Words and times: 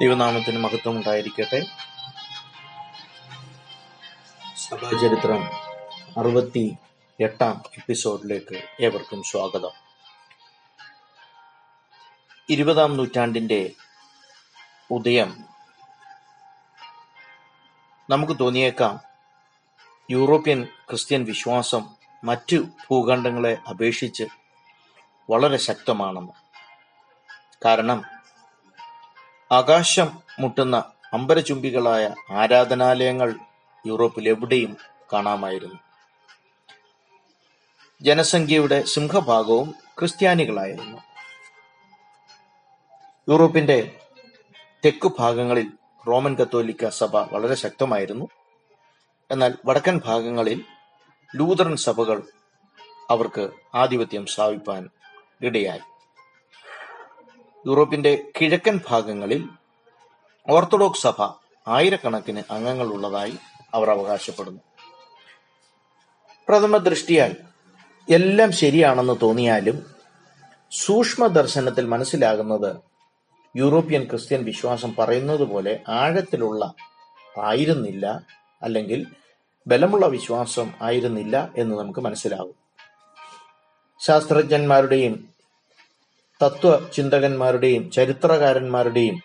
ദൈവനാമത്തിന് 0.00 0.58
മഹത്വം 0.58 0.96
ഉണ്ടായിരിക്കട്ടെ. 0.96 1.60
സഭാചരിത്രം 4.56 5.44
അറുപത്തി 6.18 6.76
എട്ടാം 7.20 7.62
എപ്പിസോഡിലേക്ക് 7.78 8.84
ഏവർക്കും 8.84 9.22
സ്വാഗതം. 9.22 9.70
ഇരുപതാം 12.50 12.96
നൂറ്റാണ്ടിന്റെ 12.96 13.70
ഉദയം 14.90 15.44
നമുക്ക് 18.10 18.38
തോന്നിയേക്കാം. 18.40 19.00
യൂറോപ്യൻ 20.10 20.64
ക്രിസ്ത്യൻ 20.64 21.24
വിശ്വാസം 21.24 21.88
മറ്റു 22.24 22.56
ഭൂഖണ്ഡങ്ങളെ 22.56 23.58
അപേക്ഷിച്ച് 23.70 24.24
വളരെ 25.30 25.56
ശക്തമാണെന്ന്. 25.56 26.41
കാരണം 27.64 28.02
ആകാശം 29.52 30.22
മുട്ടുന്ന 30.40 30.84
അമ്പരചുംബികളായ 31.12 32.14
ആരാധനാലയങ്ങൾ 32.30 33.34
യൂറോപ്പിൽ 33.86 34.28
എവിടെയും 34.28 34.76
കാണാമായിരുന്നു. 35.12 35.74
ജനസംഖ്യയുടെ 38.02 38.82
സിംഹഭാഗവും 38.82 39.74
ക്രിസ്ത്യാനികളായിരുന്നു. 39.98 40.98
യൂറോപ്പിന്റെ 43.28 44.00
തെക്കു 44.84 45.16
ഭാഗങ്ങളിൽ 45.18 45.70
റോമൻ 46.08 46.34
കത്തോലിക്ക 46.34 46.88
സഭ 46.88 47.16
വളരെ 47.16 47.54
ശക്തമായിരുന്നു. 47.54 48.28
എന്നാൽ 49.30 49.54
വടക്കൻ 49.66 50.00
ഭാഗങ്ങളിൽ 50.04 50.64
ലൂതറൻ 51.36 51.76
സഭകൾ 51.76 52.22
അവർക്ക് 53.10 53.50
ആധിപത്യം 53.74 54.26
സ്ഥാപിപ്പാൻ 54.26 54.88
ഇടയായി. 55.42 55.80
യൂറോപ്പിന്റെ 57.66 58.24
കിഴക്കൻ 58.40 58.80
ഭാഗങ്ങളിൽ 58.88 59.48
ഓർത്തഡോക്സ് 60.50 61.02
സഭ 61.02 61.22
ആയിരക്കണക്കിന് 61.68 62.42
അംഗങ്ങൾ 62.50 62.86
ഉള്ളതായി 62.86 63.36
അവർ 63.74 63.90
അവകാശപ്പെടുന്നു. 63.90 64.60
പ്രഥമ 66.48 66.76
ദൃഷ്ടിയാൽ 66.76 67.34
എല്ലാം 68.10 68.52
ശരിയാണെന്ന് 68.52 69.16
തോന്നിയാലും 69.22 69.94
സൂക്ഷ്മ 70.70 71.26
ദർശനത്തിൽ 71.26 71.86
മനസ്സിലാകുന്നത് 71.86 72.76
യൂറോപ്യൻ 73.56 74.04
ക്രിസ്ത്യൻ 74.04 74.44
വിശ്വാസം 74.44 74.94
പറയുന്നത് 74.98 75.44
പോലെ 75.44 75.80
ആഴത്തിലുള്ള 75.88 76.74
ആയിരുന്നില്ല 77.42 78.20
അല്ലെങ്കിൽ 78.62 79.06
ബലമുള്ള 79.66 80.06
വിശ്വാസം 80.06 80.72
ആയിരുന്നില്ല 80.82 81.50
എന്ന് 81.56 81.76
നമുക്ക് 81.76 82.00
മനസ്സിലാകും. 82.00 82.54
ശാസ്ത്രജ്ഞന്മാരുടെയും 84.00 85.31
തത്വചിന്തകന്മാരുടെയും 86.42 87.90
ചരിത്രകാരന്മാരുടെയും 87.90 89.20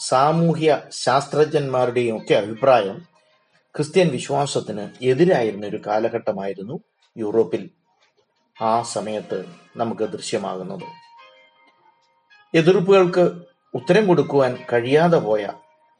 സാമൂഹ്യ 0.00 0.80
ശാസ്ത്രജ്ഞന്മാരുടെയും 0.90 2.16
ഒക്കെ 2.16 2.34
അഭിപ്രായം 2.34 2.96
ക്രിസ്ത്യൻ 3.76 4.08
വിശ്വാസത്തിന് 4.08 5.04
എതിരായിരുന്ന 5.04 5.66
ഒരു 5.66 5.80
കാലഘട്ടമായിരുന്നു 5.86 6.80
യൂറോപ്പിൽ 7.18 7.70
ആ 8.62 8.82
സമയത്ത് 8.82 9.44
നമുക്ക് 9.76 10.02
ദൃശ്യമാകുന്നത്. 10.02 10.86
എതിർപ്പുകൾക്ക് 12.54 13.32
ഉത്തരം 13.74 14.06
കൊടുക്കുവാൻ 14.06 14.58
കഴിയാതെ 14.72 15.18
പോയ 15.18 15.48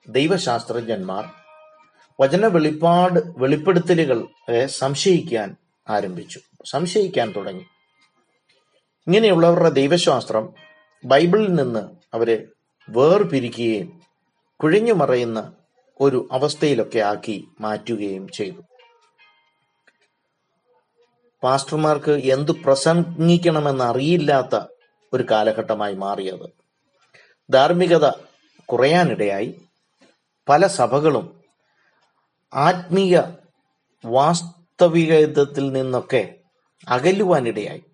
ദൈവശാസ്ത്രജ്ഞന്മാർ 0.08 1.24
വചന 2.20 2.46
വെളിപ്പാട് 2.46 3.20
വെളിപ്പെടുത്തലുകൾ 3.38 4.28
സംശയിക്കാൻ 4.66 5.56
ആരംഭിച്ചു. 5.88 6.40
സംശയിക്കാൻ 6.64 7.32
തുടങ്ങി. 7.36 7.66
ഇങ്ങനെയുള്ളവരുടെ 9.06 9.68
ദൈവശാസ്ത്രം 9.68 10.54
ബൈബിളിൽ 11.04 11.54
നിന്ന് 11.54 11.88
അവരെ 12.14 12.46
വേർപിരിക്കുകയും 12.90 14.02
കുഴഞ്ഞു 14.56 14.92
മറയുന്ന 14.92 15.52
ഒരു 16.00 16.28
അവസ്ഥയിലൊക്കെ 16.32 16.98
ആക്കി 16.98 17.48
മാറ്റുകയും 17.60 18.28
ചെയ്തു. 18.28 18.62
പാസ്റ്റർമാർക്ക് 21.42 22.10
എന്ത് 22.10 22.52
പ്രസംഗിക്കണമെന്ന് 22.52 23.84
അറിയില്ലാത്ത 23.84 24.60
ഒരു 25.12 25.26
കാലഘട്ടമായി 25.30 25.94
മാറിയത്. 25.94 26.50
ധാർമ്മികത 27.52 28.10
കുറയാനിടയായി 28.64 29.60
പല 30.48 30.66
സഭകളും 30.66 31.40
ആത്മീയ 32.54 33.22
വാസ്തവികതത്തിൽ 34.06 35.72
നിന്നൊക്കെ 35.72 36.34
അകലുവാനിടയായി. 36.88 37.84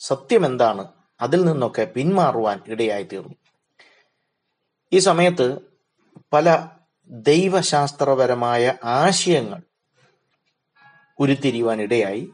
സത്യം 0.00 0.46
എന്താണ് 0.46 0.92
അതിൽ 1.20 1.40
നിന്നൊക്കെ 1.44 1.84
പിന്മാറുവാൻ 1.84 2.62
ഇടയായി 2.66 3.02
തീർന്നു 3.02 3.34
ഈ 4.92 4.98
സമയത്ത് 4.98 5.60
പല 6.32 6.68
ദൈവശാസ്ത്രപരമായ 7.10 8.74
ആശയങ്ങൾ 8.84 9.62
ഉരുത്തിരിയുവാൻ 11.18 11.82
ഇടയായി. 11.82 12.32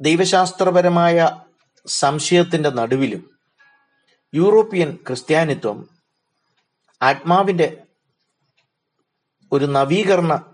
ദൈവശാസ്ത്രപരമായ 0.00 1.42
സംശയത്തിന്റെ 1.86 2.70
നടുവിലും 2.70 3.30
യൂറോപ്യൻ 4.34 4.98
ക്രിസ്ത്യാനിത്വം 5.08 5.88
ആത്മാവിന്റെ 7.02 7.84
ഒരു 9.52 9.64
നവീകരണ 9.64 10.49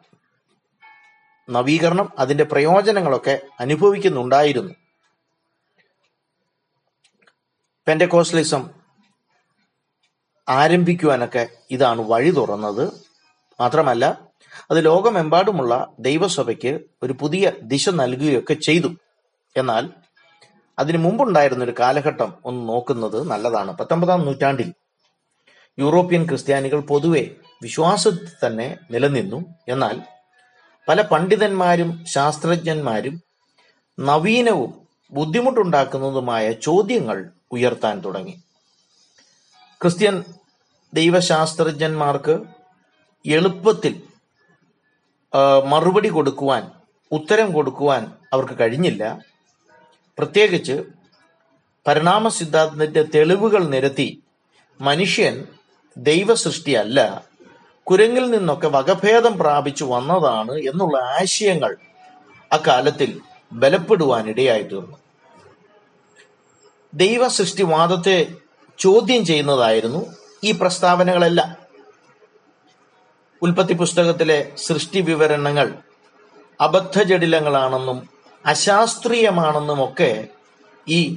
നവീകരണം 1.48 2.12
അതിന്റെ 2.18 2.44
പ്രയോജനങ്ങളൊക്കെ 2.44 3.40
അനുഭവിക്കുന്നുണ്ടായിരുന്നു. 3.60 4.74
പെൻഡക്കോസ്ലിസം 7.86 8.70
ആരംഭിക്കുവാനൊക്കെ 10.48 11.48
ഇതാണ് 11.70 12.00
വഴി 12.00 12.30
തുറന്നത്. 12.30 12.92
മാത്രമല്ല 13.60 14.26
അത് 14.70 14.84
ലോകമെമ്പാടുമുള്ള 14.84 15.92
ദൈവസഭയ്ക്ക് 15.98 16.80
ഒരു 17.02 17.12
പുതിയ 17.20 17.52
ദിശ 17.62 17.88
നൽകുകയൊക്കെ 17.88 18.54
ചെയ്തു. 18.54 18.88
എന്നാൽ 19.56 19.90
അതിനു 20.78 20.98
മുമ്പുണ്ടായിരുന്ന 20.98 21.64
ഒരു 21.64 21.74
കാലഘട്ടം 21.78 22.34
ഒന്ന് 22.44 22.68
നോക്കുന്നത് 22.68 23.22
നല്ലതാണ്. 23.30 23.78
പത്തൊമ്പതാം 23.78 24.24
നൂറ്റാണ്ടിൽ 24.24 24.74
യൂറോപ്യൻ 25.78 26.28
ക്രിസ്ത്യാനികൾ 26.28 26.80
പൊതുവെ 26.80 27.30
വിശ്വാസത്തിൽ 27.62 28.46
തന്നെ 28.46 28.78
നിലനിന്നു. 28.90 29.44
എന്നാൽ 29.68 30.15
പല 30.88 31.02
പണ്ഡിതന്മാരും 31.02 32.04
ശാസ്ത്രജ്ഞന്മാരും 32.06 33.22
നവീനവും 34.00 34.72
ബുദ്ധിമുട്ടുണ്ടാക്കുന്നതുമായ 35.12 36.52
ചോദ്യങ്ങൾ 36.52 37.30
ഉയർത്താൻ 37.52 38.00
തുടങ്ങി. 38.00 38.34
ക്രിസ്ത്യൻ 39.82 40.24
ദൈവശാസ്ത്രജ്ഞന്മാർക്ക് 40.94 42.38
എളുപ്പത്തിൽ 43.26 44.02
മറുപടി 45.64 46.08
കൊടുക്കുവാൻ 46.08 46.70
ഉത്തരം 47.12 47.52
കൊടുക്കുവാൻ 47.52 48.12
അവർക്ക് 48.32 48.58
കഴിഞ്ഞില്ല. 48.60 49.18
പ്രത്യേകിച്ച് 50.18 50.82
പരിണാമ 51.86 52.28
സിദ്ധാന്തത്തിന്റെ 52.28 53.02
തെളിവുകൾ 53.02 53.64
നിരത്തി 53.64 54.22
മനുഷ്യൻ 54.80 55.44
ദൈവസൃഷ്ടിയല്ല 55.96 57.24
കുരങ്ങിൽ 57.90 58.30
നിന്നൊക്കെ 58.30 58.68
വകഭേദം 58.68 59.38
പ്രാപിച്ചു 59.38 59.84
വന്നതാണ് 59.84 60.50
എന്നുള്ള 60.50 60.98
ആശയങ്ങൾ 60.98 61.76
അക്കാലത്തിൽ 62.52 63.20
ബലപ്പെടുവാനിടയായി 63.52 64.62
തീർന്നു 64.62 64.96
ദൈവസൃഷ്ടിവാദത്തെ 66.94 68.34
ചോദ്യം 68.78 69.24
ചെയ്യുന്നതായിരുന്നു 69.24 70.14
ഈ 70.44 70.52
പ്രസ്താവനകളെല്ലാം. 70.52 71.56
ഉൽപ്പത്തി 73.42 73.72
പുസ്തകത്തിലെ 73.72 74.52
സൃഷ്ടി 74.56 75.00
വിവരണങ്ങൾ 75.00 75.74
അബദ്ധജടിലങ്ങളാണെന്നും 76.60 78.08
അശാസ്ത്രീയമാണെന്നും 78.46 79.84
ഒക്കെ 79.84 80.28
ഈ 80.88 81.16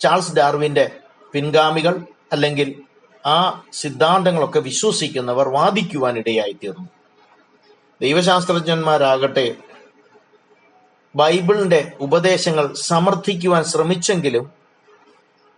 ചാൾസ് 0.00 0.36
ഡാർവിന്റെ 0.36 0.90
പിൻഗാമികൾ 1.32 2.00
അല്ലെങ്കിൽ 2.32 2.82
ആ 3.26 3.62
സിദ്ധാന്തങ്ങളൊക്കെ 3.72 4.58
വിശ്വസിക്കുന്നവർ 4.58 5.48
വാദിക്കുവാൻ 5.48 6.18
ഇടയായിത്തീർന്നു 6.18 6.88
ദൈവശാസ്ത്രജ്ഞന്മാരാകട്ടെ 8.00 9.56
ബൈബിളിന്റെ 11.16 11.92
ഉപദേശങ്ങൾ 12.00 12.74
സമർത്ഥിക്കുവാൻ 12.74 13.64
ശ്രമിച്ചെങ്കിലും 13.64 14.50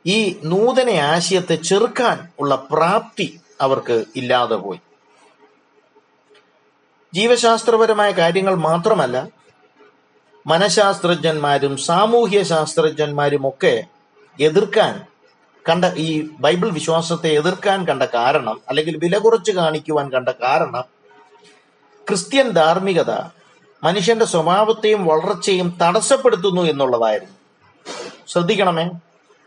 ഈ 0.06 0.41
നൂതന 0.44 0.91
ആശയത്തെ 0.91 1.55
ചെറുക്കാൻ 1.55 2.29
ഉള്ള 2.41 2.67
പ്രാപ്തി 2.73 3.41
അവർക്ക് 3.61 4.05
ഇല്ലാതെ 4.17 4.55
പോയി. 4.55 4.81
ജീവശാസ്ത്രപരമായ 7.15 8.11
കാര്യങ്ങൾ 8.11 8.55
മാത്രമല്ല 8.55 9.29
മനഃശാസ്ത്രജ്ഞന്മാരും 10.47 11.76
സാമൂഹ്യ 11.76 12.43
ശാസ്ത്രജ്ഞന്മാരും 12.43 13.49
ഒക്കെ 13.49 13.85
എതിർക്കാൻ 14.41 15.07
കണ്ട 15.69 15.85
ഈ 15.85 16.29
ബൈബിൾ 16.41 16.70
വിശ്വാസത്തെ 16.70 17.29
എതിർക്കാൻ 17.29 17.85
കണ്ട 17.85 18.03
കാരണം 18.03 18.61
അല്ലെങ്കിൽ 18.69 18.97
വില 18.97 19.19
കുറച്ച് 19.19 19.53
കാണിക്കുവാൻ 19.53 20.12
കണ്ട 20.12 20.29
കാരണം 20.29 20.85
ക്രിസ്ത്യൻ 22.09 22.50
ധാർമ്മികത 22.50 23.11
മനുഷ്യന്റെ 23.85 24.25
സ്വഭാവത്തെയും 24.25 25.05
വളർച്ചയും 25.05 25.79
തടസ്സപ്പെടുത്തുന്നു 25.82 26.62
എന്നുള്ളതായിരുന്നു. 26.62 27.35
ശ്രദ്ധിക്കണമേ 28.29 28.85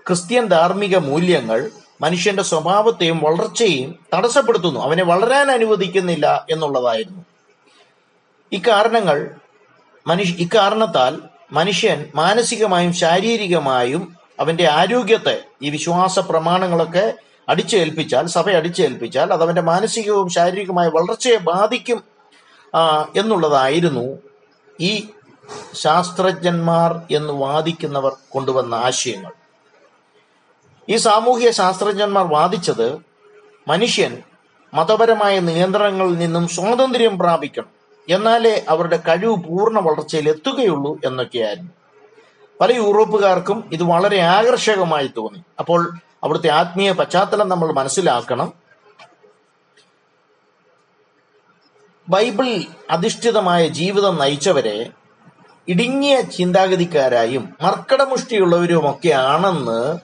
ക്രിസ്ത്യൻ 0.08 0.46
ധാർമ്മിക 0.46 0.98
മൂല്യങ്ങൾ 0.98 1.72
മനുഷ്യന്റെ 2.02 2.44
സ്വഭാവത്തെയും 2.44 3.20
വളർച്ചയെയും 3.24 4.00
തടസ്സപ്പെടുത്തുന്നു 4.14 4.80
അവനെ 4.80 5.04
വളരാൻ 5.04 5.52
അനുവദിക്കുന്നില്ല 5.52 6.46
എന്നുള്ളതായിരുന്നു. 6.50 7.26
ഇക്കാരണങ്ങൾ 8.52 9.32
മനുഷ്യ 10.08 10.34
ഇക്കാരണത്താൽ 10.34 11.22
മനുഷ്യൻ 11.52 12.06
മാനസികമായും 12.16 12.94
ശാരീരികമായും 12.94 14.21
അവന്റെ 14.40 14.68
ആരോഗ്യത്തെ 14.68 15.44
ഈ 15.62 15.70
വിശ്വാസ 15.70 16.20
പ്രമാണങ്ങളൊക്കെ 16.20 17.14
അടിച്ചേൽപ്പിച്ചാൽ 17.50 18.26
സഭ 18.28 18.50
അടിച്ചേൽപ്പിച്ചാൽ 18.50 19.34
അത് 19.34 19.44
അവന്റെ 19.44 19.62
മാനസികവും 19.62 20.30
ശാരീരികവുമായ 20.30 20.88
വളർച്ചയെ 20.88 21.38
ബാധിക്കും 21.38 22.04
എന്നുള്ളതായിരുന്നു 23.16 24.06
ഈ 24.80 25.08
ശാസ്ത്രജ്ഞന്മാർ 25.74 27.02
എന്ന് 27.12 27.34
വാദിക്കുന്നവർ 27.34 28.14
കൊണ്ടുവന്ന 28.30 28.76
ആശയങ്ങൾ. 28.76 29.32
ഈ 30.90 30.96
സാമൂഹിക 30.96 31.50
ശാസ്ത്രജ്ഞന്മാർ 31.52 32.28
വാദിച്ചത് 32.28 32.98
മനുഷ്യൻ 33.68 34.18
മതപരമായ 34.74 35.40
നിയന്ത്രണങ്ങളിൽ 35.40 36.18
നിന്നും 36.18 36.48
സ്വാതന്ത്ര്യം 36.48 37.18
പ്രാപിക്കണം 37.18 37.70
എന്നാലേ 38.10 38.66
അവരുടെ 38.70 39.00
കഴിവ് 39.08 39.36
പൂർണ 39.36 39.80
വളർച്ചയിൽ 39.80 40.30
എത്തുകയുള്ളൂ 40.30 41.00
എന്നൊക്കെയായിരുന്നു. 41.06 41.81
പല 42.62 42.72
യൂറോപ്പുകാർക്കും 42.72 43.70
ഇത് 43.74 43.84
വളരെ 43.84 44.20
ആകർഷകമായി 44.20 45.12
തോന്നി. 45.18 45.44
അപ്പോൾ 45.60 45.98
അവിടുത്തെ 46.24 46.50
ആത്മീയ 46.50 46.92
പശ്ചാത്തലം 46.92 47.50
നമ്മൾ 47.50 47.72
മനസ്സിലാക്കണം. 47.72 48.54
ബൈബിൾ 52.10 52.60
അധിഷ്ഠിതമായ 52.90 53.68
ജീവിതം 53.68 54.18
നയിച്ചവരെ 54.18 54.90
ഇടുങ്ങിയ 55.68 56.22
ചിന്താഗതിക്കാരായും 56.22 57.56
മർക്കടമുഷ്ടിയുള്ളവരുമൊക്കെ 57.62 59.10
ആണെന്ന് 59.10 60.00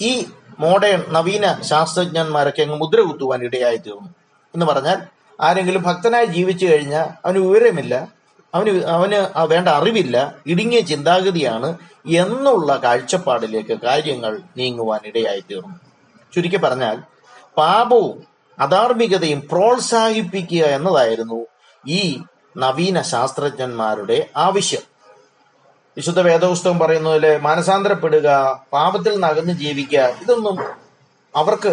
ഈ 0.00 0.26
മോഡേൺ 0.60 1.04
നവീന 1.08 1.62
ശാസ്ത്രജ്ഞന്മാരൊക്കെ 1.62 2.62
അങ്ങ് 2.62 2.76
മുദ്ര 2.76 3.00
കുത്തുവാൻ 3.00 3.42
ഇടയായി 3.42 3.76
തീർന്നു. 3.76 4.14
എന്ന് 4.54 4.66
പറഞ്ഞാൽ 4.66 5.02
ആരെങ്കിലും 5.40 5.82
ഭക്തനായി 5.82 6.24
ജീവിച്ചു 6.24 6.66
കഴിഞ്ഞാൽ 6.66 7.06
അവന് 7.24 7.38
വിവരമില്ല. 7.38 8.19
അവന് 8.54 8.70
അവന് 8.94 9.18
വേണ്ട 9.52 9.68
അറിവില്ല 9.68 10.16
ഇടുങ്ങിയ 10.46 10.80
ചിന്താഗതിയാണ് 10.80 11.78
എന്നുള്ള 12.06 12.76
കാഴ്ചപ്പാടിലേക്ക് 12.76 13.74
കാര്യങ്ങൾ 13.82 14.42
നീങ്ങുവാൻ 14.56 15.00
ഇടയായി 15.06 15.40
തീർന്നു 15.50 15.76
ചുരുക്കി 16.34 16.56
പറഞ്ഞാൽ 16.56 16.96
പാപവും 17.56 18.26
അധാർമികതയും 18.58 19.48
പ്രോത്സാഹിപ്പിക്കുക 19.50 20.64
എന്നതായിരുന്നു 20.64 21.46
ഈ 21.84 22.20
നവീന 22.56 23.02
ശാസ്ത്രജ്ഞന്മാരുടെ 23.02 24.30
ആവശ്യം. 24.36 24.84
വിശുദ്ധ 25.96 26.20
വേദപുസ്തകം 26.20 26.78
പറയുന്ന 26.78 27.08
പോലെ 27.08 27.38
മാനസാന്തരപ്പെടുക 27.38 28.28
പാപത്തിൽ 28.72 29.20
നകന്ന് 29.20 29.52
ജീവിക്കുക 29.52 30.02
ഇതൊന്നും 30.22 30.58
അവർക്ക് 31.36 31.72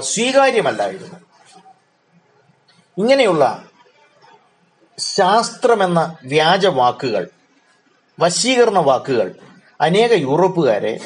സ്വീകാര്യമല്ലായിരുന്നു. 0.00 1.18
ഇങ്ങനെയുള്ള 2.98 3.44
ശാസ്ത്രമെന്ന 4.98 6.16
വ്യാജ 6.24 6.66
വാക്കുകൾ 6.66 7.30
വശീകരണ 8.20 8.78
വാക്കുകൾ 8.78 9.34
അനേക 9.80 10.12
യൂറോപ്പുകാരെ 10.12 11.00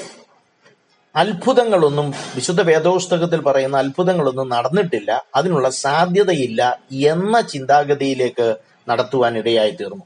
അത്ഭുതങ്ങളൊന്നും 1.14 2.14
വിശുദ്ധ 2.34 2.60
വേദപുസ്തകത്തിൽ 2.60 3.40
പറയുന്ന 3.40 3.76
അത്ഭുതങ്ങളൊന്നും 3.76 4.48
നടന്നിട്ടില്ല 4.48 5.24
അതിനുള്ള 5.34 5.70
സാധ്യതയില്ല 5.70 6.78
എന്ന 6.92 7.40
ചിന്താഗതിയിലേക്ക് 7.40 8.56
നടത്തുവാൻ 8.88 9.38
ഇടയായി 9.38 9.70
തീർന്നു. 9.70 10.04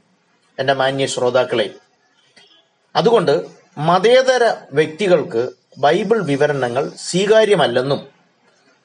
എന്റെ 0.59 0.73
മാന്യ 0.73 1.05
ശ്രോതാക്കളെ 1.05 1.73
അതുകൊണ്ട് 2.95 3.45
മതേതര 3.77 4.43
വ്യക്തികൾക്ക് 4.71 5.49
ബൈബിൾ 5.77 6.23
വിവരണങ്ങൾ 6.23 6.91
സ്വീകാര്യമല്ലെന്നും 6.97 8.07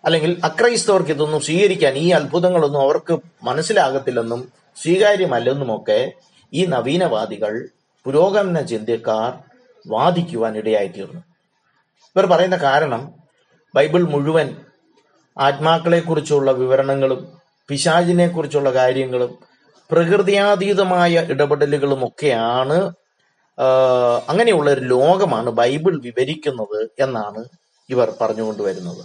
അല്ലെങ്കിൽ 0.05 0.41
അക്രൈസ്തവർക്ക് 0.45 1.11
ഇതൊന്നും 1.11 1.41
സ്വീകരിക്കാൻ 1.41 1.95
ഈ 1.95 2.11
അത്ഭുതങ്ങളൊന്നും 2.11 2.81
അവർക്ക് 2.81 3.19
മനസ്സിലാകത്തില്ലെന്നും 3.43 4.60
സ്വീകാര്യമല്ലെന്നുമൊക്കെ 4.83 6.01
ഈ 6.53 6.67
നവീനവാദികൾ 6.67 7.53
പുരോഗമന 8.07 8.61
ചിന്തക്കാർ 8.63 9.31
വാദിക്കുവാൻ 9.87 10.57
ഇടയായിത്തീർന്നു. 10.57 11.21
ഇവർ 12.17 12.27
പറയുന്ന 12.27 12.57
കാരണം 12.57 13.03
ബൈബിൾ 13.75 14.03
മുഴുവൻ 14.05 14.49
ആത്മാക്കളെക്കുറിച്ചുള്ള 15.37 16.51
വിവരണങ്ങളും 16.53 17.21
പിശാചിനെ 17.69 18.29
കുറിച്ചുള്ള 18.29 18.71
കാര്യങ്ങളും 18.71 19.33
പ്രകൃതിയാതീതമായ 19.91 21.13
ഇടപെടലുകളും 21.33 22.05
ഒക്കെയാണ് 22.09 22.79
ആ, 23.59 23.67
അങ്ങനെയുള്ള 24.29 24.71
ഒരു 24.71 24.81
ലോകമാണ് 24.87 25.51
ബൈബിൾ 25.51 26.01
വിവരിക്കുന്നത് 26.01 26.79
എന്നാണ് 26.99 27.41
ഇവർ 27.91 28.09
പറഞ്ഞുകൊണ്ടുവരുന്നത്. 28.21 29.03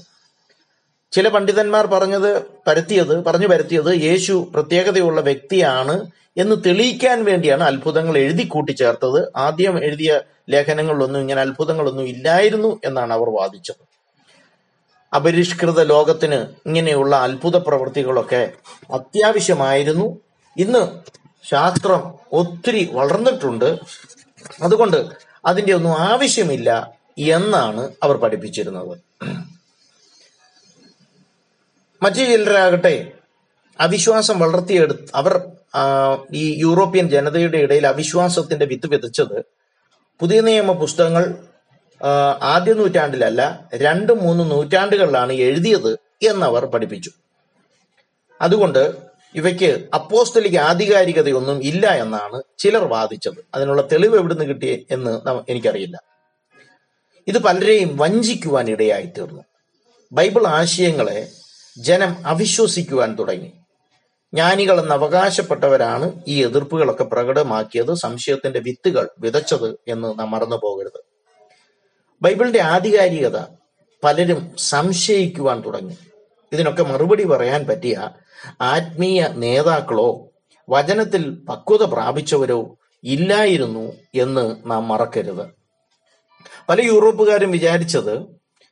ചില 1.16 1.28
പണ്ഡിതന്മാർ 1.30 1.86
പറഞ്ഞത് 1.86 2.30
പരത്തിയത് 2.68 3.24
പറഞ്ഞു 3.26 3.48
പരത്തിയത് 3.48 3.92
യേശു 4.02 4.34
പ്രത്യേകതയുള്ള 4.54 5.22
വ്യക്തിയാണ് 5.22 5.96
എന്ന് 6.38 6.56
തെളിയിക്കാൻ 6.66 7.26
വേണ്ടിയാണ് 7.26 7.64
അത്ഭുതങ്ങൾ 7.64 8.18
എഴുതി 8.18 8.44
കൂട്ടിച്ചേർത്തത്. 8.44 9.20
ആദ്യം 9.36 9.76
എഴുതിയ 9.84 10.22
ലേഖനങ്ങളിലൊന്നും 10.50 11.20
ഇങ്ങനെ 11.20 11.42
അത്ഭുതങ്ങളൊന്നും 11.42 12.08
ഇല്ലായിരുന്നു 12.08 12.82
എന്നാണ് 12.86 13.14
അവർ 13.14 13.30
വാദിച്ചത്. 13.30 13.84
അപരിഷ്കൃത 15.16 15.82
ലോകത്തിന് 15.84 16.40
ഇങ്ങനെയുള്ള 16.66 17.16
അത്ഭുത 17.16 17.58
പ്രവൃത്തികളൊക്കെ 17.58 18.52
അത്യാവശ്യമായിരുന്നു. 18.94 20.08
ഇന്ന് 20.58 20.84
ശാസ്ത്രം 21.52 22.02
ഒത്തിരി 22.34 22.90
വളർന്നിട്ടുണ്ട്. 22.94 23.70
അതുകൊണ്ട് 24.64 25.00
അതിന്റെ 25.46 25.74
ഒന്നും 25.74 25.94
ആവശ്യമില്ല 26.00 26.70
എന്നാണ് 27.18 27.90
അവർ 28.04 28.16
പഠിപ്പിച്ചിരുന്നത്. 28.18 28.96
മറ്റു 32.04 32.16
ചിലരാകട്ടെ 32.16 33.12
അവിശ്വാസം 33.80 34.40
വളർത്തിയെടുത്ത് 34.40 35.06
അവർ 35.16 35.52
ഈ 36.34 36.60
യൂറോപ്യൻ 36.62 37.10
ജനതയുടെ 37.10 37.58
ഇടയിൽ 37.58 37.88
അവിശ്വാസത്തിന്റെ 37.88 38.66
വിത്ത് 38.66 38.88
വിതച്ചത് 38.88 39.46
പുതിയ 40.20 40.42
നിയമ 40.42 40.72
പുസ്തകങ്ങൾ 40.72 41.36
ആദ്യ 42.42 42.74
നൂറ്റാണ്ടിലല്ല 42.74 43.70
രണ്ട് 43.74 44.14
മൂന്ന് 44.14 44.52
നൂറ്റാണ്ടുകളിലാണ് 44.52 45.34
എഴുതിയത് 45.34 46.00
എന്നവർ 46.28 46.66
പഠിപ്പിച്ചു. 46.66 47.12
അതുകൊണ്ട് 48.42 48.94
ഇവയ്ക്ക് 49.36 49.88
അപ്പോസ്തലിക 49.94 50.58
ആധികാരികതയൊന്നും 50.58 51.64
ഇല്ല 51.64 51.88
എന്നാണ് 51.88 52.42
ചിലർ 52.58 52.84
വാദിച്ചത്. 52.84 53.46
അതിനുള്ള 53.56 53.82
തെളിവ് 53.92 54.16
എവിടുന്ന് 54.16 54.46
കിട്ടി 54.46 54.88
എന്ന് 54.92 55.42
എനിക്കറിയില്ല. 55.52 55.98
ഇത് 57.28 57.40
പലരെയും 57.40 57.98
വഞ്ചിക്കുവാൻ 57.98 58.70
ഇടയായി 58.70 59.06
തീർന്നു 59.18 59.44
ബൈബിൾ 60.12 60.48
ആശയങ്ങളെ 60.48 61.32
ജനം 61.77 62.27
അവിശ്വസിക്കുവാൻ 62.27 63.15
തുടങ്ങി. 63.15 63.48
ജ്ഞാനികൾ 64.34 64.79
എന്ന് 64.79 64.91
അവകാശപ്പെട്ടവരാണ് 64.91 66.12
ഈ 66.27 66.44
എതിർപ്പുകളൊക്കെ 66.44 67.03
പ്രകടമാക്കിയത് 67.03 67.94
സംശയത്തിന്റെ 67.94 68.60
വിത്തുകൾ 68.60 69.10
വിതച്ചത് 69.20 69.79
എന്ന് 69.88 70.20
നാം 70.20 70.32
മറന്നു 70.32 70.55
പോകരുത്. 70.55 71.03
ബൈബിളിന്റെ 72.22 72.62
ആധികാരികത 72.62 73.39
പലരും 74.03 74.51
സംശയിക്കുവാൻ 74.58 75.62
തുടങ്ങി. 75.62 75.98
ഇതിനൊക്കെ 76.53 76.84
മറുപടി 76.84 77.24
പറയാൻ 77.24 77.65
പറ്റിയ 77.65 78.10
ആത്മീയ 78.62 79.27
നേതാക്കളോ 79.27 80.27
വചനത്തിൽ 80.70 81.29
പക്വത 81.50 81.84
പ്രാപിച്ചവരോ 81.84 82.77
ഇല്ലായിരുന്നു 83.03 83.94
എന്ന് 84.15 84.55
നാം 84.65 84.88
മറക്കരുത്. 84.88 85.48
പല 86.70 86.82
യൂറോപ്പുകാരും 86.82 87.51
വിചാരിച്ചത് 87.51 88.25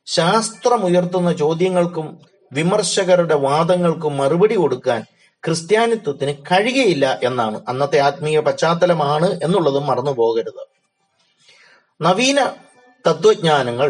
ശാസ്ത്രമുയർത്തുന്ന 0.06 1.34
ചോദ്യങ്ങൾക്കും 1.34 2.33
വിമർശകരുടെ 2.54 3.36
വാദങ്ങൾക്ക് 3.36 4.08
മറുപടി 4.08 4.56
കൊടുക്കാൻ 4.56 5.02
ക്രിസ്ത്യാനിത്വത്തിന് 5.44 6.34
കഴിയയില്ല 6.52 7.20
എന്നാണ്. 7.24 7.58
അന്നത്തെ 7.68 8.00
ആത്മീയ 8.00 8.40
പശ്ചാത്തലമാണ് 8.40 9.30
എന്നുള്ളതും 9.44 9.88
മറന്നു 9.88 10.12
പോകരുത് 10.12 10.64
നവീന 12.02 12.40
തത്വജ്ഞാനങ്ങൾ 13.08 13.90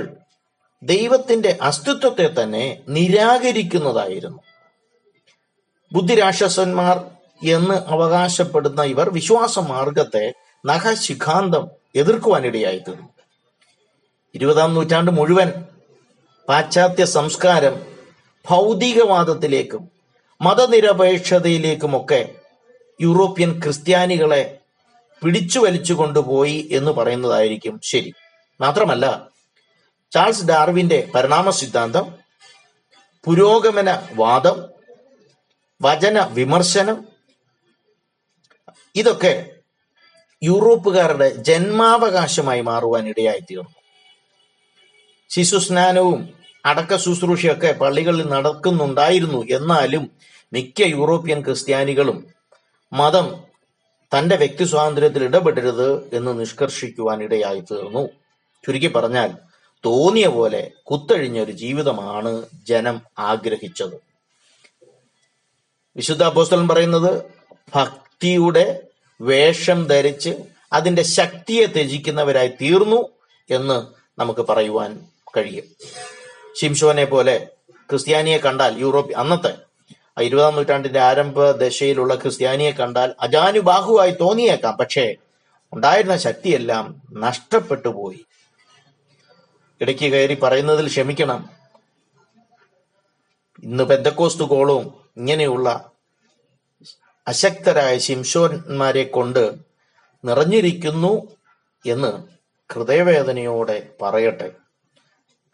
ദൈവത്തിന്റെ 0.83 1.57
അസ്തിത്വത്തെ 1.61 2.43
തന്നെ 2.43 2.63
നിരാകരിക്കുന്നതായിരുന്നു. 2.89 4.39
ബുദ്ധിരാക്ഷസന്മാർ 5.91 6.97
എന്ന് 7.47 7.75
അവകാശപ്പെടുന്ന 7.93 8.83
ഇവർ 8.83 9.09
വിശ്വാസ 9.09 9.59
മാർഗത്തെ 9.59 10.25
നഖശിഖാന്തം 10.65 11.63
എതിർക്കുവാനിടയായി 11.95 12.79
തീർന്നു 12.79 13.09
ഇരുപതാം 14.35 14.73
നൂറ്റാണ്ട് 14.73 15.11
മുഴുവൻ 15.11 15.49
പാശ്ചാത്യ 16.49 17.05
സംസ്കാരം 17.05 17.92
ഭൗതികവാദത്തിലേക്കും 18.45 19.89
മതനിരപേക്ഷതയിലേക്കുമൊക്കെ 20.41 22.35
യൂറോപ്യൻ 23.01 23.61
ക്രിസ്ത്യാനികളെ 23.61 24.59
പിടിച്ചു 25.21 25.59
വലിച്ചു 25.59 25.93
കൊണ്ടുപോയി 25.93 26.69
എന്ന് 26.71 26.91
പറയുന്നതായിരിക്കും 26.91 27.79
ശരി. 27.83 28.11
മാത്രമല്ല 28.59 29.05
ചാൾസ് 30.11 30.45
ഡാർവിന്റെ 30.45 31.09
പരിണാമ 31.15 31.49
സിദ്ധാന്തം 31.49 32.05
പുരോഗമന 33.27 33.89
വാദം 34.13 34.69
വചന 35.81 36.19
വിമർശനം 36.31 37.05
ഇതൊക്കെ 38.95 39.55
യൂറോപ്പുകാരുടെ 40.41 41.29
ജന്മാവകാശമായി 41.29 42.61
മാറുവാൻ 42.61 43.07
ഇടയായിത്തീർന്നു 43.07 43.71
ശിശുസ്നാനവും 45.29 46.42
അടക്ക 46.65 46.97
ശുശ്രൂഷയൊക്കെ 46.97 47.71
പള്ളികളിൽ 47.71 48.29
നടക്കുന്നുണ്ടായിരുന്നു. 48.29 49.45
എന്നാലും 49.51 50.11
മിക്ക 50.53 50.81
യൂറോപ്യൻ 50.81 51.43
ക്രിസ്ത്യാനികളും 51.43 52.27
മതം 52.93 53.43
തന്റെ 54.17 54.35
വ്യക്തി 54.35 54.63
സ്വാതന്ത്ര്യത്തിൽ 54.63 55.23
ഇടപെടരുത് 55.23 56.15
എന്ന് 56.15 56.39
നിഷ്കർഷിക്കുവാൻ 56.39 57.23
ഇടയായി 57.23 57.59
തീർന്നു. 57.59 58.09
ചുരുക്കി 58.65 58.87
പറഞ്ഞാൽ 58.87 59.31
തോന്നിയ 59.85 60.27
പോലെ 60.27 60.71
കുത്തഴിഞ്ഞ 60.91 61.39
ഒരു 61.39 61.51
ജീവിതമാണ് 61.51 62.43
ജനം 62.67 63.01
ആഗ്രഹിച്ചത്. 63.19 63.95
വിശുദ്ധ 65.95 66.23
അപ്പോസ്തലൻ 66.23 66.67
പറയുന്നത് 66.67 67.23
ഭക്തിയുടെ 67.75 68.87
വേഷം 69.21 69.83
ധരിച്ച് 69.83 70.29
അതിന്റെ 70.73 71.03
ശക്തിയെ 71.03 71.65
ത്യജിക്കുന്നവരായി 71.65 72.47
തീർന്നു 72.47 73.09
എന്ന് 73.49 73.77
നമുക്ക് 74.19 74.41
പറയുവാൻ 74.41 74.99
കഴിയും. 75.37 75.63
ശിംഷോനെ 76.53 77.05
പോലെ 77.05 77.49
ക്രിസ്ത്യാനിയെ 77.89 78.37
കണ്ടാൽ 78.37 78.79
യൂറോപ്യ 78.79 79.13
അന്നത്തെ 79.13 79.53
ഇരുപതാം 80.21 80.55
നൂറ്റാണ്ടിന്റെ 80.55 80.99
ആരംഭ 80.99 81.51
ദശയിലുള്ള 81.51 82.15
ക്രിസ്ത്യാനിയെ 82.15 82.71
കണ്ടാൽ 82.71 83.15
അജാനുബാഹുവായി 83.19 84.11
തോന്നിയേക്കാം. 84.11 84.77
പക്ഷേ 84.77 85.15
ഉണ്ടായിരുന്ന 85.73 86.17
ശക്തിയെല്ലാം 86.17 87.01
നഷ്ടപ്പെട്ടു 87.13 87.87
പോയി. 87.87 88.25
ഇടയ്ക്ക് 89.81 90.11
കയറി 90.11 90.33
പറയുന്നതിൽ 90.33 90.87
ക്ഷമിക്കണം. 90.87 91.49
ഇന്ന് 93.63 93.83
പെന്തക്കോസ്തു 93.83 94.43
കോളവും 94.43 94.93
ഇങ്ങനെയുള്ള 95.17 95.91
അശക്തരായ 97.27 97.97
ശിംഷോന്മാരെ 97.97 99.03
കൊണ്ട് 99.03 99.53
നിറഞ്ഞിരിക്കുന്നു 100.25 101.27
എന്ന് 101.85 102.23
ഹൃദയവേദനയോടെ 102.73 103.87
പറയട്ടെ. 104.01 104.51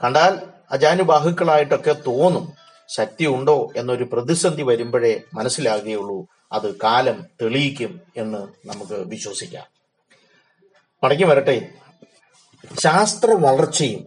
കണ്ടാൽ 0.04 0.40
അജാനുബാഹുക്കളായിട്ടൊക്കെ 0.72 1.96
തോന്നും. 2.08 2.54
ശക്തി 2.88 3.26
ഉണ്ടോ 3.26 3.72
എന്നൊരു 3.76 4.04
പ്രതിസന്ധി 4.04 4.64
വരുമ്പോഴേ 4.64 5.22
മനസ്സിലാകുകയുള്ളൂ. 5.34 6.28
അത് 6.52 6.76
കാലം 6.76 7.26
തെളിയിക്കും 7.42 8.02
എന്ന് 8.18 8.68
നമുക്ക് 8.68 8.94
വിശ്വസിക്കാം. 8.94 9.66
മടങ്ങി 11.04 11.24
വരട്ടെ. 11.24 11.68
ശാസ്ത്ര 12.80 13.32
വളർച്ചയും 13.32 14.06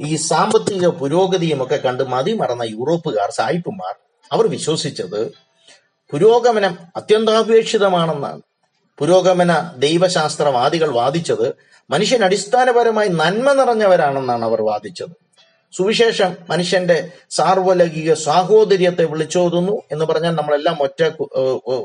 ഈ 0.00 0.16
സാമ്പത്തിക 0.16 0.86
പുരോഗതിയും 0.86 1.62
ഒക്കെ 1.62 1.76
കണ്ട് 1.76 2.02
മതിമറന്ന 2.02 2.62
യൂറോപ്പുകാർ 2.62 3.30
സായിപ്പുമാർ 3.30 3.94
അവർ 4.32 4.46
വിശ്വസിച്ചത് 4.46 5.32
പുരോഗമനം 6.10 6.78
അത്യന്താപേക്ഷിതമാണെന്നാണ്. 6.96 8.42
പുരോഗമന 8.98 9.52
ദൈവശാസ്ത്രവാദികൾ 9.76 10.90
വാദിച്ചത് 10.90 11.46
മനുഷ്യൻ 11.90 12.24
അടിസ്ഥാനപരമായി 12.24 13.08
നന്മ 13.08 13.52
നിറഞ്ഞവരാണെന്നാണ് 13.52 14.44
അവർ 14.44 14.60
വാദിച്ചത്. 14.62 15.14
സുവിശേഷം 15.72 16.30
മനുഷ്യന്റെ 16.50 16.96
സാർവലൗകിക 17.30 18.14
സാഹോദര്യത്തെ 18.14 19.04
വിളിച്ചോതുന്നു 19.04 19.74
എന്ന് 19.92 20.04
പറഞ്ഞാൽ 20.04 20.34
നമ്മളെല്ലാം 20.34 20.76
ഒറ്റ 20.86 21.00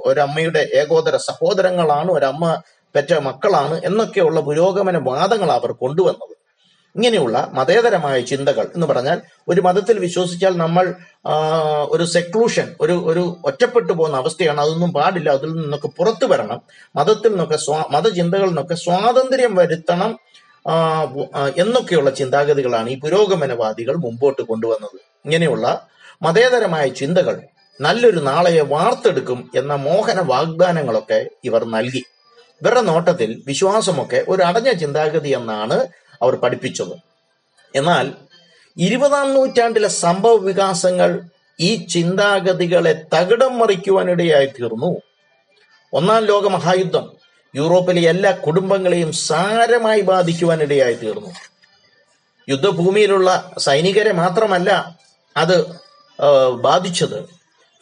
ഒരമ്മയുടെ 0.09 0.61
ഏകോദര 0.73 1.15
സഹോദരങ്ങളാണ് 1.17 2.11
ഒരമ്മ 2.11 2.61
പെറ്റ 2.95 3.13
മക്കളാണ് 3.27 3.81
എന്നൊക്കെയുള്ള 3.83 4.39
പുരോഗമന 4.39 4.97
വാദങ്ങൾ 5.09 5.51
അവർ 5.51 5.71
കൊണ്ടുവന്നത്. 5.71 6.32
ഇങ്ങനെയുള്ള 6.95 7.49
മതേതരമായ 7.53 8.21
ചിന്തകൾ 8.21 8.67
എന്ന് 8.75 8.87
പറഞ്ഞാൽ 8.87 9.21
ഒരു 9.47 9.61
മതത്തിൽ 9.61 9.99
വിശ്വസിച്ചാൽ 9.99 10.57
നമ്മൾ 10.57 10.93
ഒരു 11.89 12.05
സെക്ലൂഷൻ 12.05 12.75
ഒരു 12.81 12.93
ഒരു 12.93 13.37
ഒറ്റപ്പെട്ടു 13.45 13.93
പോകുന്ന 13.93 14.17
അവസ്ഥയാണ്. 14.17 14.61
അതൊന്നും 14.61 14.93
പാടില്ല. 14.93 15.29
അതിൽ 15.29 15.51
നിന്നൊക്കെ 15.53 15.87
പുറത്തു 15.87 16.25
വരണം. 16.25 16.61
മതത്തിൽ 16.95 17.29
നിന്നൊക്കെ 17.29 17.57
സ്വാ 17.57 17.83
മതചിന്തകളിൽ 17.91 18.47
നിന്നൊക്കെ 18.47 18.75
സ്വാതന്ത്ര്യം 18.75 19.55
വരുത്തണം 19.55 20.19
എന്നൊക്കെയുള്ള 21.57 22.09
ചിന്താഗതികളാണ് 22.09 22.89
ഈ 22.89 22.99
പുരോഗമനവാദികൾ 22.99 23.95
മുമ്പോട്ട് 23.95 24.41
കൊണ്ടുവന്നത്. 24.41 24.99
ഇങ്ങനെയുള്ള 25.25 25.87
മതേതരമായ 26.21 26.87
ചിന്തകൾ 26.87 27.41
നല്ലൊരു 27.81 28.19
നാളെയെ 28.19 28.61
വാർത്തെടുക്കും 28.61 29.51
എന്ന 29.55 29.75
മോഹന 29.75 30.21
വാഗ്ദാനങ്ങളൊക്കെ 30.21 31.29
ഇവർ 31.43 31.65
നൽകി. 31.65 32.03
ഇവരുടെ 32.61 32.81
നോട്ടത്തിൽ 32.81 33.43
വിശ്വാസമൊക്കെ 33.47 34.25
ഒരു 34.27 34.41
അടഞ്ഞ 34.43 34.71
ചിന്താഗതി 34.71 35.29
എന്നാണ് 35.29 35.87
അവർ 36.23 36.35
പഠിപ്പിച്ചത്. 36.35 36.95
എന്നാൽ 37.75 38.05
ഇരുപതാം 38.77 39.33
നൂറ്റാണ്ടിലെ 39.33 39.87
സംഭവ 39.87 40.35
വികാസങ്ങൾ 40.35 41.09
ഈ 41.59 41.75
ചിന്താഗതികളെ 41.75 42.93
തകിടം 43.15 43.59
മറിക്കുവാനിടയായി 43.59 44.45
തീർന്നു. 44.45 44.91
ഒന്നാം 45.93 46.25
ലോക 46.25 46.47
മഹായുദ്ധം 46.47 47.05
യൂറോപ്പിലെ 47.55 48.01
എല്ലാ 48.09 48.31
കുടുംബങ്ങളെയും 48.45 49.11
സാരമായി 49.11 50.01
ബാധിക്കുവാനിടയായി 50.01 50.93
തീർന്നു. 50.93 51.31
യുദ്ധഭൂമിയിലുള്ള 52.49 53.29
സൈനികരെ 53.57 54.11
മാത്രമല്ല 54.11 54.71
അത് 55.37 55.57
ബാധിച്ചത്. 56.61 57.19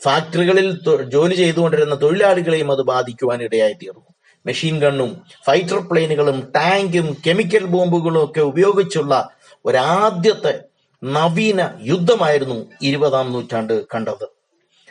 ഫാക്ടറികളിൽ 0.03 0.67
ജോലി 1.09 1.35
ചെയ്തുകൊണ്ടിരുന്ന 1.35 2.01
തൊഴിലാളികളെയും 2.01 2.71
അത് 2.71 2.81
ബാധിക്കുവാനിടയായി 2.81 3.73
തീർന്നു. 3.73 4.10
മെഷീൻ 4.45 4.79
ഗണ്ണും 4.79 5.21
ഫൈറ്റർ 5.45 5.79
പ്ലെയിനുകളും 5.91 6.51
ടാങ്കും 6.55 7.17
കെമിക്കൽ 7.27 7.65
ബോംബുകളും 7.65 8.23
ഒക്കെ 8.23 8.41
ഉപയോഗിച്ചുള്ള 8.41 9.29
ഒരാദ്യത്തെ 9.65 10.63
നവീന 11.03 11.69
യുദ്ധമായിരുന്നു 11.81 12.71
ഇരുപതാം 12.81 13.31
നൂറ്റാണ്ട് 13.31 13.85
കണ്ടത്. 13.87 14.27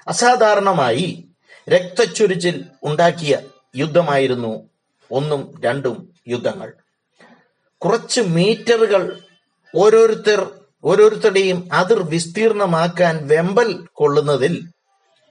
അസാധാരണമായി 0.09 1.25
രക്തച്ചൊരിച്ചിൽ 1.69 2.65
ഉണ്ടാക്കിയ 2.83 3.41
യുദ്ധമായിരുന്നു 3.77 4.71
ഒന്നും 5.11 5.61
രണ്ടും 5.65 6.15
യുദ്ധങ്ങൾ. 6.29 6.73
കുറച്ച് 7.79 8.21
മീറ്ററുകൾ 8.21 9.21
ഓരോരുത്തർ 9.75 10.51
ഓരോരുത്തരുടെയും 10.85 11.69
അതിർ 11.73 12.03
വിസ്തീർണമാക്കാൻ 12.03 13.27
വെമ്പൽ 13.27 13.87
കൊള്ളുന്നതിൽ 13.93 14.63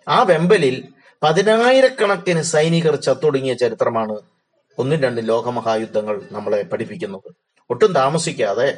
ആ 0.07 0.23
വെമ്പലിൽ 0.23 0.87
പതിനായിരക്കണക്കിന് 1.23 2.41
സൈനികർ 2.41 2.95
ചത്തൊടുങ്ങിയ 2.95 3.53
ചരിത്രമാണ് 3.53 4.15
ഒന്നും 4.77 5.01
രണ്ടും 5.01 5.25
ലോകമഹായുദ്ധങ്ങൾ 5.25 6.21
നമ്മളെ 6.31 6.61
പഠിപ്പിക്കുന്നത്. 6.61 7.35
ഒട്ടും 7.69 7.93
താമസിക്കാതെ 7.93 8.77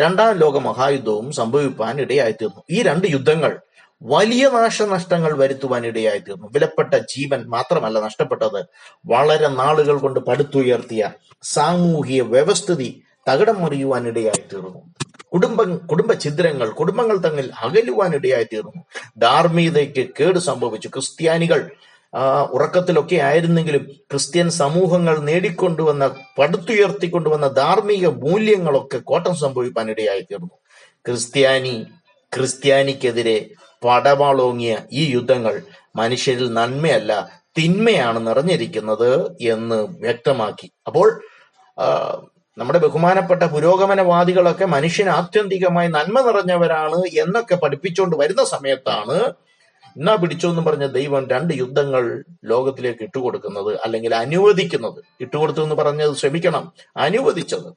രണ്ടാം 0.00 0.38
ലോക 0.38 0.58
മഹായുദ്ധവും 0.58 1.32
സംഭവിപ്പാൻ 1.32 2.00
ഇടയായിത്തീർന്നു. 2.00 2.62
ഈ 2.70 2.82
രണ്ട് 2.82 3.06
യുദ്ധങ്ങൾ 3.10 3.60
വലിയ 4.02 4.48
നാശനഷ്ടങ്ങൾ 4.48 5.38
വരുത്തുവാൻ 5.38 5.86
ഇടയായിത്തീർന്നു. 5.86 6.48
വിലപ്പെട്ട 6.52 6.94
ജീവൻ 6.94 7.44
മാത്രമല്ല 7.48 8.00
നഷ്ടപ്പെട്ടത്. 8.00 8.64
വളരെ 9.06 9.48
നാളുകൾ 9.48 9.98
കൊണ്ട് 9.98 10.20
പടുത്തുയർത്തിയ 10.20 11.10
സാമൂഹിക 11.42 12.22
വ്യവസ്ഥിതി 12.22 13.02
തകിടം 13.30 13.62
മറിയുവാൻ 13.62 14.08
ഇടയായിത്തീർന്നു. 14.08 14.82
കുടുംബ 15.32 15.62
കുടുംബ 15.62 16.12
ഛിദ്രങ്ങൾ 16.14 16.68
കുടുംബങ്ങൾ 16.70 17.16
തമ്മിൽ 17.18 17.50
അകലുവാൻ 17.62 18.14
ഇടയായിത്തീർന്നു 18.14 18.82
ധാർമ്മികതയ്ക്ക് 19.18 20.04
കേട് 20.20 20.38
സംഭവിച്ചു. 20.38 20.88
ക്രിസ്ത്യാനികൾ 20.88 21.70
ഉറക്കത്തിലൊക്കെ 22.52 23.16
ആയിരുന്നെങ്കിലും 23.16 23.82
ക്രിസ്ത്യൻ 24.10 24.50
സമൂഹങ്ങൾ 24.50 25.18
നേടിക്കൊണ്ടുവന്ന 25.18 26.04
പടുത്തുയർത്തിക്കൊണ്ടുവന്ന 26.38 27.48
ധാർമ്മിക 27.48 28.06
മൂല്യങ്ങളൊക്കെ 28.06 28.98
കോട്ടം 28.98 29.34
സംഭവിക്കാൻ 29.36 29.90
ഇടയായിത്തീർന്നു 29.90 30.54
ക്രിസ്ത്യാനി 31.06 31.86
ക്രിസ്ത്യാനിക്കെതിരെ 32.36 33.50
പടവാളോങ്ങിയ 33.84 34.76
ഈ 34.92 35.12
യുദ്ധങ്ങൾ 35.12 35.62
മനുഷ്യരിൽ 35.96 36.52
നന്മയല്ല 36.52 37.12
തിന്മയാണ് 37.58 38.26
നിറഞ്ഞിരിക്കുന്നത് 38.26 39.36
എന്ന് 39.40 39.78
വ്യക്തമാക്കി. 40.00 40.70
അപ്പോൾ 40.86 41.08
നമ്മുടെ 42.58 42.78
ബഹുമാനപ്പെട്ട 42.78 43.42
പുരോഗമനവാദികളൊക്കെ 43.42 44.64
മനുഷ്യൻ 44.64 45.08
ആത്യന്തികമായി 45.08 45.88
നന്മ 45.88 46.20
നിറഞ്ഞവരാണ് 46.20 46.96
എന്നൊക്കെ 46.96 47.54
പഠിപ്പിച്ചുകൊണ്ട് 47.54 48.16
വരുന്ന 48.16 48.44
സമയത്താണ് 48.44 49.32
എന്നാ 49.96 50.14
പിടിച്ചോ 50.14 50.48
എന്ന് 50.48 50.62
പറഞ്ഞ 50.62 50.86
ദൈവം 50.86 51.28
രണ്ട് 51.28 51.54
യുദ്ധങ്ങൾ 51.54 52.24
ലോകത്തിലേക്ക് 52.44 53.02
ഇട്ടുകൊടുക്കുന്നത് 53.02 53.80
അല്ലെങ്കിൽ 53.84 54.14
അനുവദിക്കുന്നത്. 54.14 55.04
ഇട്ടുകൊടുത്തു 55.20 55.60
എന്ന് 55.60 55.74
പറഞ്ഞത് 55.74 56.16
ശ്രമിക്കണം. 56.16 56.72
അനുവദിച്ചത്. 56.96 57.70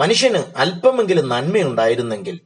മനുഷ്യന് 0.00 0.42
അല്പമെങ്കിലും 0.56 1.28
നന്മയുണ്ടായിരുന്നെങ്കിൽ 1.28 2.40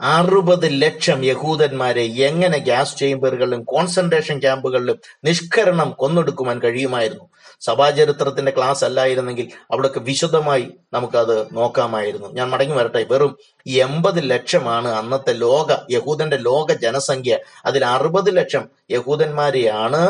അറുപത് 0.00 0.82
ലക്ഷം 0.82 1.24
യഹൂദന്മാരെ 1.24 2.02
എങ്ങനെ 2.02 2.58
ഗ്യാസ് 2.58 2.96
ചേംബറുകളിലും 2.96 3.62
കോൺസെൻട്രേഷൻ 3.62 4.38
ക്യാമ്പുകളിലും 4.38 4.98
നിഷ്കരണം 5.24 5.90
കൊന്നൊടുക്കുവാൻ 5.90 6.60
കഴിയുമായിരുന്നു? 6.62 7.24
സഭാചരിത്രത്തിന്റെ 7.64 8.52
ക്ലാസ് 8.56 8.84
അല്ലായിരുന്നെങ്കിൽ 8.84 9.46
അവിടെയൊക്കെ 9.70 10.00
വിശദമായി 10.00 10.66
നമുക്കത് 10.92 11.36
നോക്കാമായിരുന്നു. 11.56 12.28
ഞാൻ 12.32 12.50
മടങ്ങി 12.50 12.76
വരട്ടെ. 12.76 13.02
വെറും 13.10 13.32
എൺപത് 13.66 14.30
ലക്ഷമാണ് 14.30 14.88
അന്നത്തെ 14.88 15.32
ലോക 15.32 15.70
യഹൂദന്റെ 15.90 16.36
ലോക 16.36 16.72
ജനസംഖ്യ. 16.72 17.38
അതിൽ 17.64 17.84
അറുപത് 17.84 18.30
ലക്ഷം 18.36 18.64
യഹൂദന്മാരെയാണ് 18.90 20.02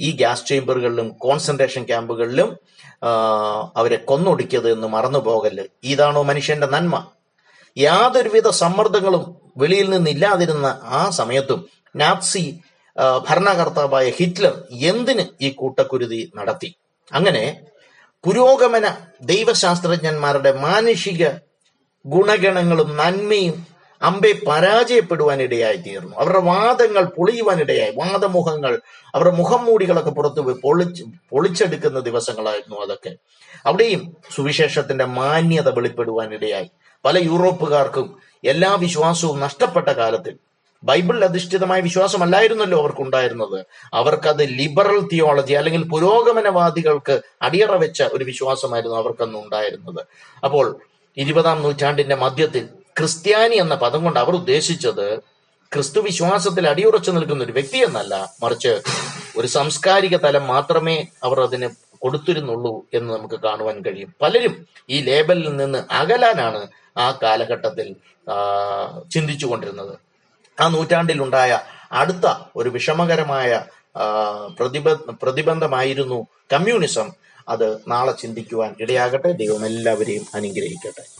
ഈ 0.00 0.10
ഗ്യാസ് 0.10 0.46
ചേംബറുകളിലും 0.46 1.08
കോൺസെൻട്രേഷൻ 1.08 1.82
ക്യാമ്പുകളിലും 1.82 2.50
അവരെ 3.76 3.96
കൊന്നൊടുക്കിയത് 3.96 4.68
എന്ന് 4.72 4.86
മറന്നു 4.86 5.48
ഇതാണോ 5.84 6.22
മനുഷ്യന്റെ 6.22 6.66
നന്മ? 6.66 6.96
യാതൊരുവിധ 7.78 8.48
സമ്മർദ്ദങ്ങളും 8.48 9.24
വെളിയിൽ 9.56 9.90
നിന്നില്ലാതിരുന്ന 9.90 10.66
ആ 10.98 11.10
സമയത്തും 11.10 11.60
നാപ്സി 11.96 12.42
ഭരണകർത്താവായ 12.98 14.10
ഹിറ്റ്ലർ 14.10 14.64
എന്തിന് 14.72 15.24
ഈ 15.40 15.50
കൂട്ടക്കുരുതി 15.50 16.32
നടത്തി? 16.36 16.74
അങ്ങനെ 17.12 17.60
പുരോഗമന 18.24 18.96
ദൈവശാസ്ത്രജ്ഞന്മാരുടെ 19.22 20.52
മാനുഷിക 20.52 21.28
ഗുണഗണങ്ങളും 22.06 22.96
നന്മയും 22.96 23.66
അമ്പെ 24.02 24.32
പരാജയപ്പെടുവാനിടയായി 24.48 25.76
തീർന്നു. 25.76 26.16
അവരുടെ 26.16 26.38
വാദങ്ങൾ 26.38 27.04
പൊളിയുവാനിടയായി. 27.04 27.92
വാദമുഖങ്ങൾ 27.96 28.80
അവരുടെ 29.14 29.34
മുഖം 29.34 29.64
മൂടികളൊക്കെ 29.64 30.10
പുറത്തു 30.10 30.40
പോയി 30.40 30.54
പൊളിച്ച് 30.54 31.04
പൊളിച്ചെടുക്കുന്ന 31.30 32.00
ദിവസങ്ങളായിരുന്നു 32.00 32.80
അതൊക്കെ. 32.80 33.16
അവിടെയും 33.66 34.16
സുവിശേഷത്തിന്റെ 34.34 35.04
മാന്യത 35.04 35.68
വെളിപ്പെടുവാനിടയായി. 35.68 36.70
പല 37.04 37.18
യൂറോപ്പുകാർക്കും 37.18 38.18
എല്ലാ 38.44 38.74
വിശ്വാസവും 38.74 39.40
നഷ്ടപ്പെട്ട 39.40 39.88
കാലത്തിൽ 39.88 40.38
ബൈബിൾ 40.82 41.24
അധിഷ്ഠിതമായ 41.24 41.80
വിശ്വാസമല്ലായിരുന്നല്ലോ 41.80 42.78
അവർക്കുണ്ടായിരുന്നത്. 42.78 43.64
അവർക്കത് 43.94 44.42
ലിബറൽ 44.58 45.00
തിയോളജി 45.12 45.52
അല്ലെങ്കിൽ 45.52 45.82
പുരോഗമനവാദികൾക്ക് 45.88 47.20
അടിയറ 47.42 47.72
വെച്ച 47.76 48.02
ഒരു 48.02 48.24
വിശ്വാസമായിരുന്നു 48.24 48.96
അവർക്കന്ന് 48.96 49.38
ഉണ്ടായിരുന്നത്. 49.38 50.00
അപ്പോൾ 50.44 50.80
ഇരുപതാം 51.16 51.62
നൂറ്റാണ്ടിന്റെ 51.62 52.16
മധ്യത്തിൽ 52.16 52.68
ക്രിസ്ത്യാനി 52.98 53.54
എന്ന 53.54 53.74
പദം 53.74 54.04
കൊണ്ട് 54.04 54.20
അവർ 54.20 54.34
ഉദ്ദേശിച്ചത് 54.34 55.06
ക്രിസ്തു 55.72 56.00
വിശ്വാസത്തിൽ 56.00 56.68
അടിയുറച്ചു 56.68 57.10
നിൽക്കുന്ന 57.10 57.44
ഒരു 57.44 57.52
വ്യക്തി 57.52 57.78
എന്നല്ല. 57.78 58.14
മറിച്ച് 58.42 58.80
ഒരു 59.36 59.46
സാംസ്കാരിക 59.46 60.16
തലം 60.16 60.46
മാത്രമേ 60.46 61.06
അവർ 61.22 61.40
അതിന് 61.40 61.68
കൊടുത്തിരുന്നുള്ളൂ 61.98 62.84
എന്ന് 62.94 63.14
നമുക്ക് 63.14 63.34
കാണുവാൻ 63.34 63.80
കഴിയും. 63.80 64.14
പലരും 64.22 64.66
ഈ 64.90 65.00
ലേബലിൽ 65.00 65.56
നിന്ന് 65.56 65.78
അകലാനാണ് 65.90 66.68
ആ 66.98 67.18
കാലഘട്ടത്തിൽ 67.22 67.88
ചിന്തിച്ചു 69.10 69.46
കൊണ്ടിരുന്നത് 69.46 70.09
ആ 70.60 70.68
നൂറ്റാണ്ടിലുണ്ടായ 70.68 71.58
അടുത്ത 71.92 72.34
ഒരു 72.56 72.68
വിഷമകരമായ 72.68 73.64
പ്രതിബ 74.58 74.92
പ്രതിബന്ധമായിരുന്നു 74.92 76.26
കമ്മ്യൂണിസം. 76.52 77.10
അത് 77.48 77.78
നാളെ 77.88 78.12
ചിന്തിക്കുവാൻ 78.12 78.74
ഇടയാകട്ടെ. 78.80 79.32
ദൈവം 79.32 79.66
എല്ലാവരെയും 79.66 80.26
അനുഗ്രഹിക്കട്ടെ. 80.34 81.19